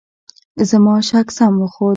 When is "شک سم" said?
1.09-1.53